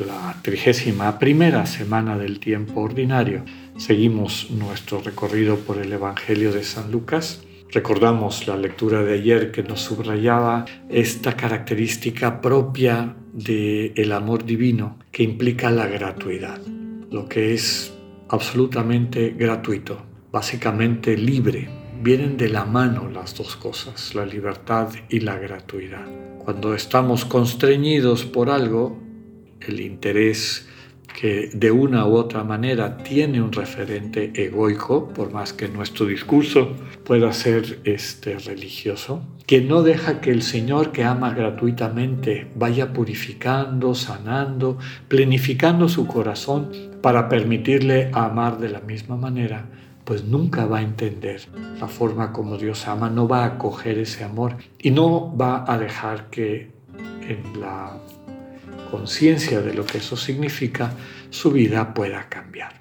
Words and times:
la 0.00 0.36
trigésima 0.42 1.18
primera 1.18 1.66
semana 1.66 2.18
del 2.18 2.40
tiempo 2.40 2.80
ordinario. 2.80 3.44
Seguimos 3.76 4.50
nuestro 4.50 5.00
recorrido 5.00 5.56
por 5.56 5.78
el 5.78 5.92
Evangelio 5.92 6.52
de 6.52 6.64
San 6.64 6.90
Lucas. 6.90 7.42
Recordamos 7.70 8.46
la 8.46 8.56
lectura 8.56 9.02
de 9.02 9.14
ayer 9.14 9.50
que 9.50 9.62
nos 9.62 9.80
subrayaba 9.80 10.64
esta 10.88 11.36
característica 11.36 12.40
propia 12.40 13.16
del 13.32 14.12
amor 14.12 14.44
divino 14.44 14.98
que 15.10 15.22
implica 15.22 15.70
la 15.70 15.86
gratuidad, 15.86 16.60
lo 17.10 17.28
que 17.28 17.54
es 17.54 17.92
absolutamente 18.28 19.30
gratuito, 19.30 20.04
básicamente 20.30 21.16
libre. 21.16 21.68
Vienen 22.02 22.36
de 22.36 22.48
la 22.48 22.64
mano 22.64 23.08
las 23.08 23.34
dos 23.34 23.56
cosas, 23.56 24.14
la 24.14 24.26
libertad 24.26 24.88
y 25.08 25.20
la 25.20 25.38
gratuidad. 25.38 26.06
Cuando 26.38 26.74
estamos 26.74 27.24
constreñidos 27.24 28.24
por 28.24 28.50
algo, 28.50 29.05
el 29.68 29.80
interés 29.80 30.66
que 31.18 31.50
de 31.52 31.70
una 31.70 32.06
u 32.06 32.14
otra 32.14 32.44
manera 32.44 32.98
tiene 32.98 33.40
un 33.40 33.50
referente 33.50 34.32
egoico, 34.34 35.08
por 35.08 35.32
más 35.32 35.54
que 35.54 35.66
nuestro 35.68 36.04
discurso 36.06 36.76
pueda 37.04 37.32
ser 37.32 37.80
este, 37.84 38.38
religioso, 38.38 39.22
que 39.46 39.62
no 39.62 39.82
deja 39.82 40.20
que 40.20 40.30
el 40.30 40.42
Señor 40.42 40.92
que 40.92 41.04
ama 41.04 41.32
gratuitamente 41.32 42.48
vaya 42.54 42.92
purificando, 42.92 43.94
sanando, 43.94 44.78
plenificando 45.08 45.88
su 45.88 46.06
corazón 46.06 46.70
para 47.00 47.28
permitirle 47.28 48.10
amar 48.12 48.58
de 48.58 48.68
la 48.68 48.80
misma 48.80 49.16
manera, 49.16 49.70
pues 50.04 50.24
nunca 50.24 50.66
va 50.66 50.78
a 50.78 50.82
entender. 50.82 51.40
La 51.80 51.88
forma 51.88 52.32
como 52.32 52.58
Dios 52.58 52.86
ama, 52.86 53.08
no 53.08 53.26
va 53.26 53.44
a 53.44 53.46
acoger 53.46 53.98
ese 53.98 54.22
amor 54.22 54.56
y 54.78 54.90
no 54.90 55.34
va 55.34 55.64
a 55.66 55.78
dejar 55.78 56.28
que 56.28 56.70
en 57.28 57.60
la 57.60 57.96
conciencia 58.90 59.60
de 59.60 59.74
lo 59.74 59.84
que 59.84 59.98
eso 59.98 60.16
significa, 60.16 60.92
su 61.30 61.50
vida 61.52 61.94
pueda 61.94 62.28
cambiar. 62.28 62.80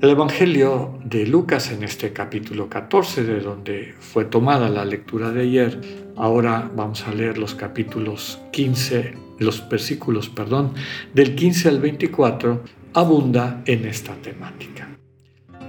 El 0.00 0.10
Evangelio 0.10 1.00
de 1.04 1.26
Lucas 1.26 1.72
en 1.72 1.82
este 1.82 2.12
capítulo 2.12 2.68
14, 2.68 3.24
de 3.24 3.40
donde 3.40 3.94
fue 3.98 4.24
tomada 4.24 4.68
la 4.68 4.84
lectura 4.84 5.32
de 5.32 5.42
ayer, 5.42 5.80
ahora 6.16 6.70
vamos 6.76 7.04
a 7.06 7.12
leer 7.12 7.36
los 7.36 7.56
capítulos 7.56 8.38
15, 8.52 9.14
los 9.40 9.68
versículos, 9.68 10.28
perdón, 10.28 10.74
del 11.14 11.34
15 11.34 11.68
al 11.68 11.80
24, 11.80 12.62
abunda 12.94 13.62
en 13.66 13.86
esta 13.86 14.14
temática. 14.14 14.88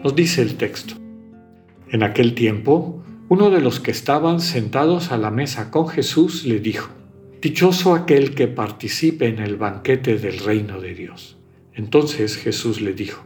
Nos 0.03 0.15
dice 0.15 0.43
el 0.43 0.57
texto. 0.57 0.93
En 1.89 2.03
aquel 2.03 2.35
tiempo, 2.35 3.03
uno 3.29 3.49
de 3.49 3.61
los 3.61 3.79
que 3.79 3.89
estaban 3.89 4.41
sentados 4.41 5.11
a 5.11 5.17
la 5.17 5.31
mesa 5.31 5.71
con 5.71 5.87
Jesús 5.87 6.45
le 6.45 6.59
dijo, 6.59 6.89
Dichoso 7.41 7.95
aquel 7.95 8.35
que 8.35 8.49
participe 8.49 9.29
en 9.29 9.39
el 9.39 9.55
banquete 9.55 10.17
del 10.17 10.39
reino 10.39 10.81
de 10.81 10.93
Dios. 10.93 11.37
Entonces 11.73 12.35
Jesús 12.35 12.81
le 12.81 12.91
dijo, 12.91 13.23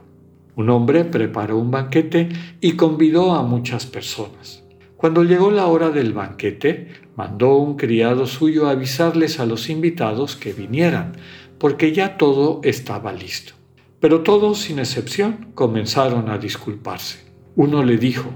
un 0.56 0.69
hombre 0.69 1.03
preparó 1.03 1.58
un 1.58 1.72
banquete 1.72 2.30
y 2.61 2.73
convidó 2.73 3.34
a 3.34 3.41
muchas 3.41 3.88
personas. 3.88 4.64
Cuando 4.97 5.23
llegó 5.23 5.50
la 5.50 5.66
hora 5.66 5.90
del 5.90 6.13
banquete, 6.13 6.90
mandó 7.16 7.56
un 7.56 7.75
criado 7.75 8.28
suyo 8.28 8.68
a 8.68 8.72
avisarles 8.74 9.40
a 9.40 9.47
los 9.47 9.68
invitados 9.68 10.35
que 10.35 10.53
vinieran, 10.53 11.13
porque 11.57 11.91
ya 11.91 12.16
todo 12.16 12.62
estaba 12.63 13.13
listo. 13.13 13.53
Pero 14.00 14.22
todos, 14.22 14.59
sin 14.59 14.78
excepción, 14.78 15.47
comenzaron 15.56 16.30
a 16.30 16.38
disculparse. 16.38 17.18
Uno 17.56 17.84
le 17.84 17.97
dijo, 17.97 18.30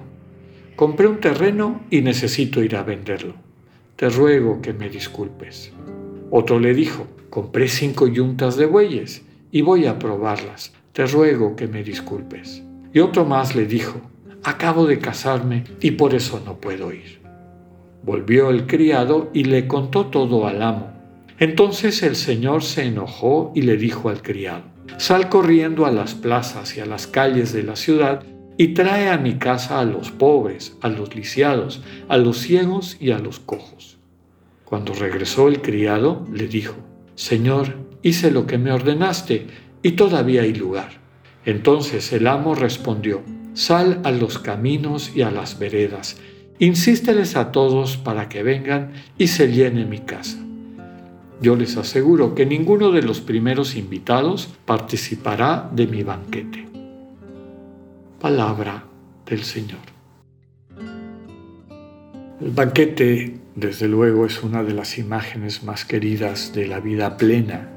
compré 0.76 1.06
un 1.06 1.20
terreno 1.20 1.84
y 1.92 2.02
necesito 2.02 2.64
ir 2.64 2.76
a 2.76 2.82
venderlo 2.82 3.47
te 3.98 4.10
ruego 4.10 4.62
que 4.62 4.74
me 4.74 4.90
disculpes. 4.90 5.74
Otro 6.30 6.60
le 6.60 6.76
dijo, 6.76 7.08
compré 7.32 7.68
cinco 7.68 8.06
yuntas 8.06 8.56
de 8.56 8.68
bueyes 8.68 9.24
y 9.52 9.64
voy 9.64 9.88
a 9.88 9.98
probarlas, 9.98 10.72
te 10.94 11.08
ruego 11.08 11.56
que 11.56 11.68
me 11.68 11.84
disculpes. 11.84 12.64
Y 12.94 13.00
otro 13.00 13.26
más 13.26 13.56
le 13.56 13.66
dijo, 13.66 14.00
acabo 14.44 14.86
de 14.86 15.00
casarme 15.00 15.64
y 15.82 15.92
por 15.92 16.14
eso 16.14 16.40
no 16.46 16.58
puedo 16.58 16.94
ir. 16.94 17.20
Volvió 18.04 18.52
el 18.52 18.68
criado 18.68 19.32
y 19.34 19.46
le 19.46 19.68
contó 19.68 20.06
todo 20.06 20.46
al 20.46 20.62
amo. 20.62 20.92
Entonces 21.40 22.04
el 22.04 22.16
señor 22.16 22.62
se 22.62 22.84
enojó 22.84 23.52
y 23.56 23.64
le 23.64 23.78
dijo 23.78 24.10
al 24.10 24.22
criado, 24.22 24.64
sal 24.98 25.28
corriendo 25.28 25.88
a 25.88 25.92
las 25.92 26.14
plazas 26.14 26.78
y 26.78 26.82
a 26.82 26.86
las 26.86 27.08
calles 27.08 27.52
de 27.52 27.64
la 27.64 27.76
ciudad 27.76 28.24
y 28.58 28.70
trae 28.70 29.10
a 29.10 29.18
mi 29.18 29.36
casa 29.36 29.80
a 29.80 29.86
los 29.86 30.12
pobres, 30.12 30.76
a 30.82 30.90
los 30.90 31.16
lisiados, 31.16 31.82
a 32.10 32.18
los 32.18 32.40
ciegos 32.40 32.98
y 33.00 33.12
a 33.12 33.20
los 33.20 33.40
cojos. 33.40 33.98
Cuando 34.66 34.94
regresó 34.94 35.48
el 35.48 35.62
criado, 35.62 36.26
le 36.34 36.48
dijo, 36.48 36.76
Señor, 37.16 37.78
hice 38.02 38.32
lo 38.32 38.48
que 38.48 38.58
me 38.58 38.72
ordenaste 38.72 39.48
y 39.84 39.92
todavía 39.92 40.42
hay 40.42 40.54
lugar. 40.54 41.00
Entonces 41.46 42.12
el 42.12 42.28
amo 42.28 42.56
respondió, 42.56 43.22
Sal 43.54 44.02
a 44.04 44.12
los 44.12 44.40
caminos 44.40 45.16
y 45.16 45.22
a 45.22 45.32
las 45.32 45.58
veredas, 45.58 46.18
insísteles 46.60 47.36
a 47.36 47.52
todos 47.52 47.98
para 47.98 48.28
que 48.28 48.44
vengan 48.44 48.92
y 49.18 49.28
se 49.28 49.52
llene 49.52 49.86
mi 49.86 50.00
casa. 50.00 50.38
Yo 51.42 51.56
les 51.56 51.78
aseguro 51.78 52.34
que 52.34 52.46
ninguno 52.46 52.92
de 52.92 53.04
los 53.04 53.22
primeros 53.22 53.76
invitados 53.76 54.50
participará 54.66 55.70
de 55.72 55.88
mi 55.88 56.04
banquete 56.04 56.77
palabra 58.20 58.84
del 59.26 59.44
Señor. 59.44 59.80
El 62.40 62.52
banquete, 62.52 63.40
desde 63.56 63.88
luego, 63.88 64.26
es 64.26 64.44
una 64.44 64.64
de 64.64 64.74
las 64.74 64.98
imágenes 64.98 65.64
más 65.64 65.86
queridas 65.86 66.54
de 66.54 66.68
la 66.68 66.80
vida 66.80 67.18
plena 67.18 67.70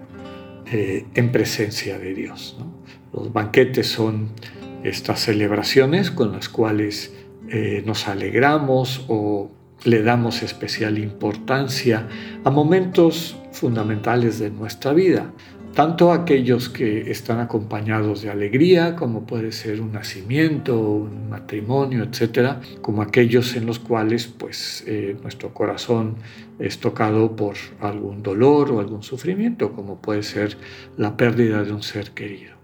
eh, 0.66 1.06
en 1.14 1.32
presencia 1.32 1.98
de 1.98 2.14
Dios. 2.14 2.58
Los 3.12 3.32
banquetes 3.32 3.88
son 3.88 4.30
estas 4.84 5.20
celebraciones 5.20 6.10
con 6.10 6.32
las 6.32 6.48
cuales 6.48 7.12
eh, 7.48 7.82
nos 7.86 8.06
alegramos 8.06 9.04
o 9.08 9.50
le 9.84 10.02
damos 10.02 10.42
especial 10.42 10.98
importancia 10.98 12.06
a 12.44 12.50
momentos 12.50 13.36
fundamentales 13.52 14.38
de 14.38 14.50
nuestra 14.50 14.92
vida 14.92 15.32
tanto 15.74 16.12
aquellos 16.12 16.68
que 16.68 17.10
están 17.10 17.38
acompañados 17.38 18.22
de 18.22 18.30
alegría, 18.30 18.96
como 18.96 19.24
puede 19.24 19.52
ser 19.52 19.80
un 19.80 19.92
nacimiento, 19.92 20.78
un 20.78 21.28
matrimonio, 21.30 22.04
etcétera, 22.04 22.60
como 22.82 23.02
aquellos 23.02 23.54
en 23.56 23.66
los 23.66 23.78
cuales 23.78 24.26
pues, 24.26 24.84
eh, 24.86 25.16
nuestro 25.22 25.54
corazón 25.54 26.16
es 26.58 26.78
tocado 26.78 27.36
por 27.36 27.54
algún 27.80 28.22
dolor 28.22 28.72
o 28.72 28.80
algún 28.80 29.02
sufrimiento, 29.02 29.72
como 29.72 30.00
puede 30.00 30.22
ser 30.22 30.56
la 30.96 31.16
pérdida 31.16 31.62
de 31.62 31.72
un 31.72 31.82
ser 31.82 32.10
querido. 32.10 32.54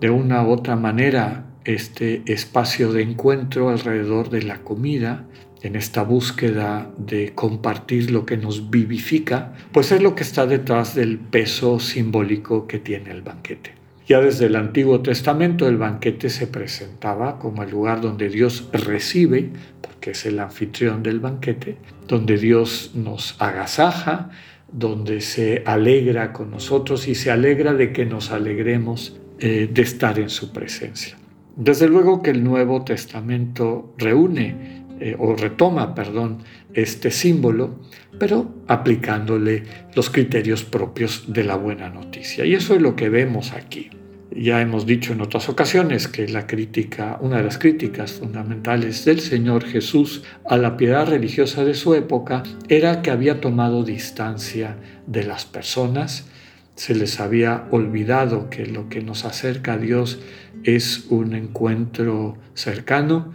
De 0.00 0.10
una 0.10 0.44
u 0.44 0.50
otra 0.50 0.76
manera, 0.76 1.46
este 1.64 2.22
espacio 2.26 2.92
de 2.92 3.02
encuentro 3.02 3.68
alrededor 3.68 4.30
de 4.30 4.42
la 4.42 4.62
comida 4.62 5.26
en 5.62 5.76
esta 5.76 6.02
búsqueda 6.02 6.90
de 6.96 7.34
compartir 7.34 8.10
lo 8.10 8.24
que 8.24 8.36
nos 8.36 8.70
vivifica, 8.70 9.54
pues 9.72 9.92
es 9.92 10.02
lo 10.02 10.14
que 10.14 10.22
está 10.22 10.46
detrás 10.46 10.94
del 10.94 11.18
peso 11.18 11.80
simbólico 11.80 12.66
que 12.66 12.78
tiene 12.78 13.10
el 13.10 13.22
banquete. 13.22 13.72
Ya 14.06 14.20
desde 14.20 14.46
el 14.46 14.56
Antiguo 14.56 15.02
Testamento 15.02 15.68
el 15.68 15.76
banquete 15.76 16.30
se 16.30 16.46
presentaba 16.46 17.38
como 17.38 17.62
el 17.62 17.70
lugar 17.70 18.00
donde 18.00 18.30
Dios 18.30 18.68
recibe, 18.72 19.50
porque 19.82 20.12
es 20.12 20.24
el 20.24 20.40
anfitrión 20.40 21.02
del 21.02 21.20
banquete, 21.20 21.76
donde 22.06 22.38
Dios 22.38 22.92
nos 22.94 23.36
agasaja, 23.38 24.30
donde 24.72 25.20
se 25.20 25.62
alegra 25.66 26.32
con 26.32 26.50
nosotros 26.50 27.06
y 27.06 27.14
se 27.14 27.30
alegra 27.30 27.74
de 27.74 27.92
que 27.92 28.06
nos 28.06 28.30
alegremos 28.30 29.18
eh, 29.40 29.68
de 29.70 29.82
estar 29.82 30.18
en 30.18 30.30
su 30.30 30.52
presencia. 30.52 31.18
Desde 31.56 31.88
luego 31.88 32.22
que 32.22 32.30
el 32.30 32.44
Nuevo 32.44 32.84
Testamento 32.84 33.92
reúne 33.98 34.86
eh, 35.00 35.16
o 35.18 35.36
retoma, 35.36 35.94
perdón, 35.94 36.38
este 36.74 37.10
símbolo, 37.10 37.80
pero 38.18 38.62
aplicándole 38.66 39.62
los 39.94 40.10
criterios 40.10 40.64
propios 40.64 41.24
de 41.28 41.44
la 41.44 41.56
buena 41.56 41.88
noticia. 41.88 42.44
Y 42.44 42.54
eso 42.54 42.74
es 42.74 42.82
lo 42.82 42.96
que 42.96 43.08
vemos 43.08 43.52
aquí. 43.52 43.90
Ya 44.30 44.60
hemos 44.60 44.84
dicho 44.84 45.12
en 45.12 45.22
otras 45.22 45.48
ocasiones 45.48 46.06
que 46.06 46.28
la 46.28 46.46
crítica, 46.46 47.18
una 47.20 47.38
de 47.38 47.44
las 47.44 47.58
críticas 47.58 48.12
fundamentales 48.12 49.04
del 49.04 49.20
Señor 49.20 49.64
Jesús 49.64 50.22
a 50.44 50.58
la 50.58 50.76
piedad 50.76 51.08
religiosa 51.08 51.64
de 51.64 51.74
su 51.74 51.94
época 51.94 52.42
era 52.68 53.00
que 53.00 53.10
había 53.10 53.40
tomado 53.40 53.84
distancia 53.84 54.76
de 55.06 55.24
las 55.24 55.46
personas, 55.46 56.28
se 56.74 56.94
les 56.94 57.18
había 57.18 57.66
olvidado 57.70 58.50
que 58.50 58.66
lo 58.66 58.88
que 58.88 59.00
nos 59.00 59.24
acerca 59.24 59.72
a 59.72 59.78
Dios 59.78 60.20
es 60.62 61.06
un 61.08 61.34
encuentro 61.34 62.36
cercano 62.54 63.32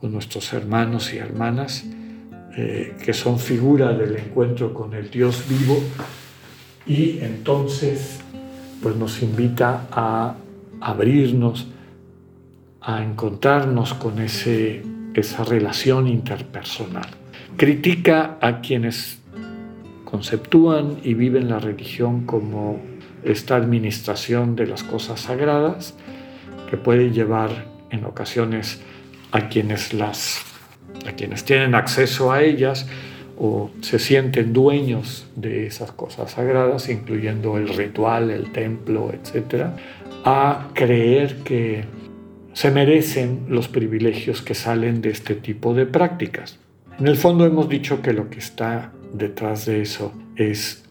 con 0.00 0.12
nuestros 0.12 0.52
hermanos 0.52 1.12
y 1.12 1.18
hermanas, 1.18 1.84
eh, 2.56 2.96
que 3.04 3.12
son 3.12 3.38
figura 3.38 3.92
del 3.92 4.16
encuentro 4.16 4.72
con 4.72 4.94
el 4.94 5.10
Dios 5.10 5.44
vivo, 5.48 5.82
y 6.86 7.18
entonces 7.20 8.20
pues 8.82 8.96
nos 8.96 9.22
invita 9.22 9.86
a 9.92 10.34
abrirnos, 10.80 11.68
a 12.80 13.02
encontrarnos 13.02 13.94
con 13.94 14.18
ese, 14.18 14.82
esa 15.14 15.44
relación 15.44 16.08
interpersonal. 16.08 17.08
Critica 17.56 18.38
a 18.40 18.60
quienes 18.60 19.20
conceptúan 20.04 20.98
y 21.04 21.14
viven 21.14 21.48
la 21.48 21.58
religión 21.58 22.24
como 22.24 22.80
esta 23.22 23.56
administración 23.56 24.56
de 24.56 24.66
las 24.66 24.82
cosas 24.82 25.20
sagradas 25.20 25.94
que 26.70 26.76
puede 26.76 27.10
llevar 27.10 27.66
en 27.90 28.04
ocasiones 28.04 28.80
a 29.32 29.48
quienes 29.48 29.92
las 29.92 30.44
a 31.06 31.12
quienes 31.12 31.44
tienen 31.44 31.74
acceso 31.74 32.32
a 32.32 32.42
ellas 32.42 32.86
o 33.38 33.70
se 33.80 33.98
sienten 33.98 34.52
dueños 34.52 35.26
de 35.34 35.66
esas 35.66 35.92
cosas 35.92 36.32
sagradas, 36.32 36.90
incluyendo 36.90 37.56
el 37.56 37.68
ritual, 37.68 38.30
el 38.30 38.52
templo, 38.52 39.12
etc., 39.12 39.68
a 40.24 40.68
creer 40.74 41.36
que 41.36 41.84
se 42.52 42.70
merecen 42.70 43.46
los 43.48 43.68
privilegios 43.68 44.42
que 44.42 44.54
salen 44.54 45.00
de 45.00 45.10
este 45.10 45.34
tipo 45.34 45.72
de 45.72 45.86
prácticas. 45.86 46.58
En 46.98 47.06
el 47.06 47.16
fondo 47.16 47.46
hemos 47.46 47.68
dicho 47.70 48.02
que 48.02 48.12
lo 48.12 48.28
que 48.28 48.40
está 48.40 48.92
detrás 49.14 49.64
de 49.64 49.80
eso 49.80 50.12
es 50.36 50.84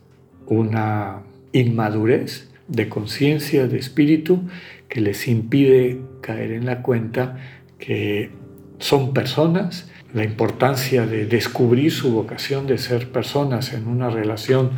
una 0.47 1.21
inmadurez 1.51 2.50
de 2.68 2.89
conciencia, 2.89 3.68
de 3.68 3.77
espíritu, 3.77 4.42
que 4.88 5.01
les 5.01 5.27
impide 5.27 6.00
caer 6.21 6.51
en 6.51 6.65
la 6.65 6.81
cuenta 6.81 7.38
que 7.79 8.31
son 8.77 9.13
personas, 9.13 9.89
la 10.13 10.23
importancia 10.23 11.05
de 11.05 11.25
descubrir 11.25 11.91
su 11.91 12.11
vocación 12.11 12.67
de 12.67 12.77
ser 12.77 13.11
personas 13.11 13.73
en 13.73 13.87
una 13.87 14.09
relación 14.09 14.71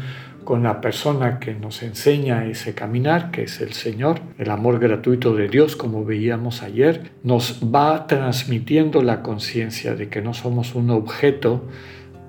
con 0.43 0.63
la 0.63 0.81
persona 0.81 1.39
que 1.39 1.53
nos 1.53 1.83
enseña 1.83 2.45
ese 2.45 2.73
caminar, 2.73 3.31
que 3.31 3.43
es 3.43 3.61
el 3.61 3.73
Señor, 3.73 4.21
el 4.37 4.49
amor 4.49 4.79
gratuito 4.79 5.35
de 5.35 5.47
Dios, 5.47 5.75
como 5.75 6.03
veíamos 6.03 6.63
ayer, 6.63 7.11
nos 7.23 7.61
va 7.63 8.07
transmitiendo 8.07 9.03
la 9.03 9.21
conciencia 9.21 9.95
de 9.95 10.09
que 10.09 10.21
no 10.21 10.33
somos 10.33 10.73
un 10.75 10.89
objeto 10.89 11.67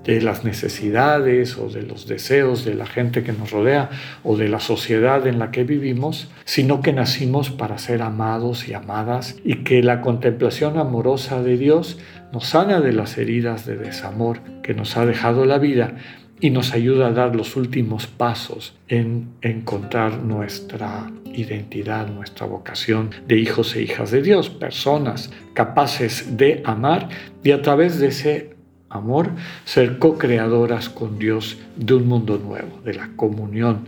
de 0.03 0.21
las 0.21 0.43
necesidades 0.43 1.57
o 1.57 1.69
de 1.69 1.83
los 1.83 2.07
deseos 2.07 2.65
de 2.65 2.75
la 2.75 2.85
gente 2.85 3.23
que 3.23 3.31
nos 3.33 3.51
rodea 3.51 3.89
o 4.23 4.35
de 4.35 4.49
la 4.49 4.59
sociedad 4.59 5.25
en 5.27 5.39
la 5.39 5.51
que 5.51 5.63
vivimos, 5.63 6.29
sino 6.45 6.81
que 6.81 6.93
nacimos 6.93 7.49
para 7.49 7.77
ser 7.77 8.01
amados 8.01 8.67
y 8.67 8.73
amadas 8.73 9.37
y 9.43 9.63
que 9.63 9.81
la 9.81 10.01
contemplación 10.01 10.77
amorosa 10.77 11.41
de 11.41 11.57
Dios 11.57 11.99
nos 12.31 12.47
sana 12.47 12.81
de 12.81 12.93
las 12.93 13.17
heridas 13.17 13.65
de 13.65 13.77
desamor 13.77 14.39
que 14.61 14.73
nos 14.73 14.97
ha 14.97 15.05
dejado 15.05 15.45
la 15.45 15.57
vida 15.57 15.95
y 16.39 16.49
nos 16.49 16.73
ayuda 16.73 17.07
a 17.07 17.11
dar 17.11 17.35
los 17.35 17.55
últimos 17.55 18.07
pasos 18.07 18.75
en 18.89 19.29
encontrar 19.41 20.17
nuestra 20.17 21.09
identidad, 21.33 22.07
nuestra 22.07 22.45
vocación 22.45 23.11
de 23.27 23.37
hijos 23.37 23.75
e 23.75 23.83
hijas 23.83 24.11
de 24.11 24.21
Dios, 24.21 24.49
personas 24.49 25.31
capaces 25.53 26.37
de 26.37 26.61
amar 26.65 27.09
y 27.43 27.51
a 27.51 27.61
través 27.61 27.99
de 27.99 28.07
ese 28.07 28.52
amor, 28.93 29.31
ser 29.65 29.99
co-creadoras 29.99 30.89
con 30.89 31.19
Dios 31.19 31.57
de 31.75 31.95
un 31.95 32.07
mundo 32.07 32.37
nuevo, 32.37 32.79
de 32.83 32.93
la 32.93 33.09
comunión, 33.15 33.85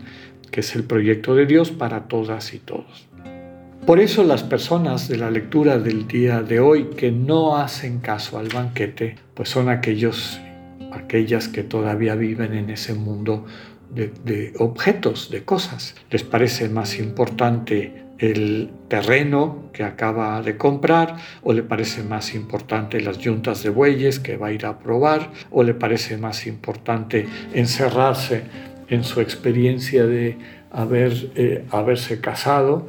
que 0.51 0.61
es 0.61 0.75
el 0.75 0.83
proyecto 0.83 1.35
de 1.35 1.45
Dios 1.45 1.71
para 1.71 2.07
todas 2.07 2.53
y 2.53 2.59
todos. 2.59 3.07
Por 3.85 3.99
eso 3.99 4.23
las 4.23 4.41
personas 4.41 5.07
de 5.07 5.17
la 5.17 5.29
lectura 5.29 5.77
del 5.77 6.07
día 6.07 6.41
de 6.41 6.59
hoy 6.59 6.85
que 6.97 7.11
no 7.11 7.57
hacen 7.57 7.99
caso 7.99 8.39
al 8.39 8.49
banquete, 8.49 9.15
pues 9.35 9.49
son 9.49 9.69
aquellos, 9.69 10.39
aquellas 10.91 11.47
que 11.47 11.61
todavía 11.61 12.15
viven 12.15 12.53
en 12.53 12.71
ese 12.71 12.95
mundo 12.95 13.45
de, 13.93 14.11
de 14.23 14.53
objetos, 14.57 15.29
de 15.29 15.43
cosas. 15.43 15.95
Les 16.09 16.23
parece 16.23 16.67
más 16.67 16.97
importante 16.97 18.04
el 18.17 18.71
terreno 18.87 19.69
que 19.73 19.83
acaba 19.83 20.41
de 20.41 20.57
comprar 20.57 21.17
o 21.43 21.53
le 21.53 21.63
parece 21.63 22.03
más 22.03 22.33
importante 22.33 23.01
las 23.01 23.17
yuntas 23.17 23.63
de 23.63 23.69
bueyes 23.69 24.19
que 24.19 24.37
va 24.37 24.47
a 24.47 24.51
ir 24.51 24.65
a 24.65 24.79
probar 24.79 25.31
o 25.51 25.63
le 25.63 25.73
parece 25.73 26.17
más 26.17 26.47
importante 26.47 27.25
encerrarse 27.53 28.43
en 28.89 29.03
su 29.03 29.19
experiencia 29.19 30.05
de 30.05 30.37
haber, 30.71 31.31
eh, 31.35 31.65
haberse 31.71 32.21
casado 32.21 32.87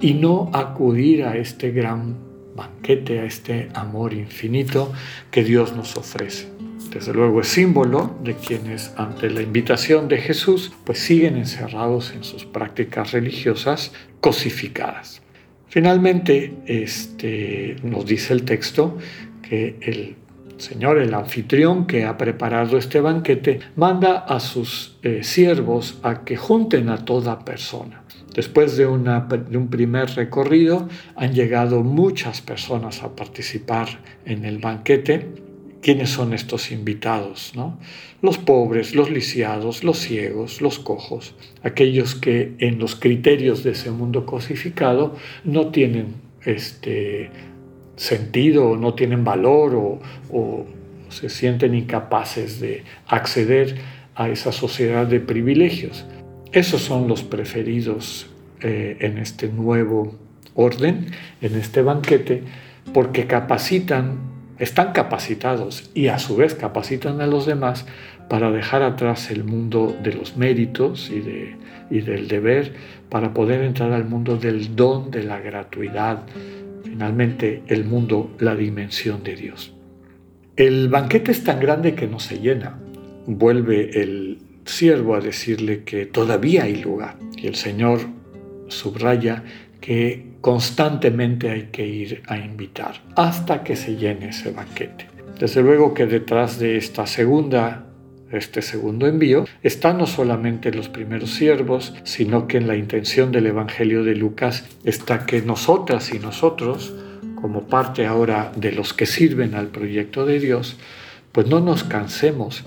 y 0.00 0.14
no 0.14 0.50
acudir 0.52 1.24
a 1.24 1.36
este 1.36 1.70
gran 1.70 2.16
banquete, 2.56 3.20
a 3.20 3.24
este 3.24 3.68
amor 3.74 4.12
infinito 4.12 4.92
que 5.30 5.44
Dios 5.44 5.74
nos 5.74 5.96
ofrece 5.96 6.53
desde 6.94 7.12
luego 7.12 7.40
es 7.40 7.48
símbolo 7.48 8.14
de 8.22 8.34
quienes 8.34 8.94
ante 8.96 9.28
la 9.28 9.42
invitación 9.42 10.06
de 10.06 10.18
Jesús 10.18 10.72
pues 10.84 11.00
siguen 11.00 11.36
encerrados 11.36 12.12
en 12.12 12.22
sus 12.22 12.44
prácticas 12.44 13.10
religiosas 13.10 13.92
cosificadas. 14.20 15.20
Finalmente, 15.66 16.54
este, 16.66 17.74
nos 17.82 18.06
dice 18.06 18.32
el 18.32 18.44
texto 18.44 18.96
que 19.42 19.76
el 19.80 20.14
Señor, 20.56 20.98
el 20.98 21.12
anfitrión 21.14 21.88
que 21.88 22.04
ha 22.04 22.16
preparado 22.16 22.78
este 22.78 23.00
banquete, 23.00 23.58
manda 23.74 24.18
a 24.18 24.38
sus 24.38 24.96
eh, 25.02 25.24
siervos 25.24 25.98
a 26.04 26.22
que 26.22 26.36
junten 26.36 26.90
a 26.90 27.04
toda 27.04 27.44
persona. 27.44 28.04
Después 28.32 28.76
de, 28.76 28.84
de, 28.84 29.58
un 29.58 29.68
primer 29.68 30.10
recorrido 30.10 30.88
han 31.16 31.34
llegado 31.34 31.82
muchas 31.82 32.40
personas 32.40 33.02
a 33.02 33.16
participar 33.16 33.88
en 34.24 34.44
el 34.44 34.58
banquete 34.58 35.42
¿Quiénes 35.84 36.08
son 36.08 36.32
estos 36.32 36.72
invitados? 36.72 37.52
¿no? 37.54 37.78
Los 38.22 38.38
pobres, 38.38 38.94
los 38.94 39.10
lisiados, 39.10 39.84
los 39.84 39.98
ciegos, 39.98 40.62
los 40.62 40.78
cojos, 40.78 41.34
aquellos 41.62 42.14
que 42.14 42.54
en 42.58 42.78
los 42.78 42.96
criterios 42.96 43.62
de 43.62 43.72
ese 43.72 43.90
mundo 43.90 44.24
cosificado 44.24 45.14
no 45.44 45.66
tienen 45.66 46.14
este 46.42 47.28
sentido, 47.96 48.78
no 48.78 48.94
tienen 48.94 49.24
valor 49.24 50.00
o, 50.32 50.66
se 51.10 51.28
sienten 51.28 51.74
incapaces 51.74 52.60
de 52.60 52.82
acceder 53.06 53.76
a 54.14 54.30
esa 54.30 54.52
sociedad 54.52 55.06
de 55.06 55.20
privilegios. 55.20 56.06
Esos 56.50 56.80
son 56.80 57.08
los 57.08 57.22
preferidos 57.22 58.30
eh, 58.62 58.96
en 59.00 59.18
este 59.18 59.48
nuevo 59.48 60.16
orden, 60.54 61.08
en 61.42 61.56
este 61.56 61.82
banquete, 61.82 62.42
porque 62.94 63.26
capacitan 63.26 64.33
están 64.58 64.92
capacitados 64.92 65.90
y 65.94 66.08
a 66.08 66.18
su 66.18 66.36
vez 66.36 66.54
capacitan 66.54 67.20
a 67.20 67.26
los 67.26 67.46
demás 67.46 67.86
para 68.28 68.50
dejar 68.50 68.82
atrás 68.82 69.30
el 69.30 69.44
mundo 69.44 69.96
de 70.02 70.14
los 70.14 70.36
méritos 70.36 71.10
y, 71.10 71.20
de, 71.20 71.56
y 71.90 72.00
del 72.00 72.28
deber 72.28 72.72
para 73.08 73.34
poder 73.34 73.62
entrar 73.62 73.92
al 73.92 74.04
mundo 74.04 74.36
del 74.36 74.74
don, 74.76 75.10
de 75.10 75.24
la 75.24 75.40
gratuidad, 75.40 76.22
finalmente 76.84 77.62
el 77.66 77.84
mundo, 77.84 78.30
la 78.38 78.54
dimensión 78.54 79.22
de 79.22 79.36
Dios. 79.36 79.74
El 80.56 80.88
banquete 80.88 81.32
es 81.32 81.42
tan 81.42 81.60
grande 81.60 81.94
que 81.94 82.06
no 82.06 82.20
se 82.20 82.38
llena. 82.38 82.78
Vuelve 83.26 84.00
el 84.00 84.38
siervo 84.64 85.14
a 85.14 85.20
decirle 85.20 85.82
que 85.82 86.06
todavía 86.06 86.64
hay 86.64 86.76
lugar 86.76 87.16
y 87.36 87.46
el 87.46 87.56
Señor 87.56 88.00
subraya 88.68 89.42
que 89.80 90.33
constantemente 90.44 91.48
hay 91.48 91.68
que 91.72 91.86
ir 91.86 92.22
a 92.26 92.36
invitar 92.36 92.96
hasta 93.16 93.64
que 93.64 93.76
se 93.76 93.96
llene 93.96 94.28
ese 94.28 94.50
banquete. 94.50 95.06
Desde 95.40 95.62
luego 95.62 95.94
que 95.94 96.04
detrás 96.04 96.58
de 96.58 96.76
esta 96.76 97.06
segunda 97.06 97.86
este 98.30 98.60
segundo 98.60 99.06
envío 99.06 99.46
está 99.62 99.94
no 99.94 100.06
solamente 100.06 100.70
los 100.70 100.90
primeros 100.90 101.30
siervos, 101.30 101.94
sino 102.04 102.46
que 102.46 102.58
en 102.58 102.66
la 102.66 102.76
intención 102.76 103.32
del 103.32 103.46
Evangelio 103.46 104.04
de 104.04 104.16
Lucas 104.16 104.66
está 104.84 105.24
que 105.24 105.40
nosotras 105.40 106.12
y 106.12 106.18
nosotros, 106.18 106.92
como 107.40 107.62
parte 107.62 108.04
ahora 108.04 108.52
de 108.54 108.72
los 108.72 108.92
que 108.92 109.06
sirven 109.06 109.54
al 109.54 109.68
proyecto 109.68 110.26
de 110.26 110.40
Dios, 110.40 110.76
pues 111.32 111.46
no 111.46 111.60
nos 111.60 111.84
cansemos 111.84 112.64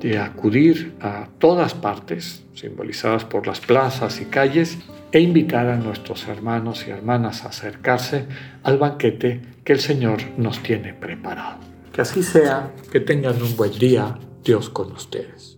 de 0.00 0.18
acudir 0.18 0.94
a 1.00 1.28
todas 1.38 1.74
partes, 1.74 2.44
simbolizadas 2.54 3.24
por 3.24 3.46
las 3.46 3.60
plazas 3.60 4.20
y 4.20 4.26
calles, 4.26 4.78
e 5.10 5.20
invitar 5.20 5.68
a 5.68 5.76
nuestros 5.76 6.28
hermanos 6.28 6.84
y 6.86 6.90
hermanas 6.90 7.44
a 7.44 7.48
acercarse 7.48 8.26
al 8.62 8.78
banquete 8.78 9.40
que 9.64 9.72
el 9.72 9.80
Señor 9.80 10.20
nos 10.36 10.62
tiene 10.62 10.94
preparado. 10.94 11.58
Que 11.92 12.02
así 12.02 12.22
sea, 12.22 12.72
que 12.92 13.00
tengan 13.00 13.42
un 13.42 13.56
buen 13.56 13.72
día, 13.78 14.18
Dios 14.44 14.68
con 14.70 14.92
ustedes. 14.92 15.57